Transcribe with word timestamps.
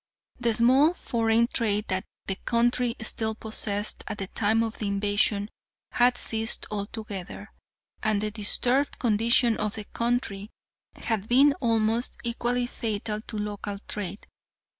The 0.39 0.55
small 0.55 0.95
foreign 0.95 1.47
trade 1.53 1.87
that 1.89 2.05
the 2.25 2.37
country 2.37 2.95
still 3.01 3.35
possessed 3.35 4.03
at 4.07 4.17
the 4.17 4.25
time 4.25 4.63
of 4.63 4.79
the 4.79 4.87
invasion 4.87 5.47
had 5.91 6.17
ceased 6.17 6.65
altogether, 6.71 7.51
and 8.01 8.19
the 8.19 8.31
disturbed 8.31 8.97
condition 8.97 9.57
of 9.57 9.75
the 9.75 9.83
country 9.83 10.49
had 10.95 11.29
been 11.29 11.53
almost 11.61 12.17
equally 12.23 12.65
fatal 12.65 13.21
to 13.27 13.37
local 13.37 13.77
trade. 13.87 14.25